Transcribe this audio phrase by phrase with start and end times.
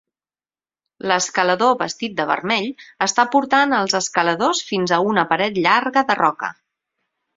[1.09, 2.69] L'escalador vestit de vermell
[3.09, 6.51] està portant als escaladors fins a una paret llarga de roca.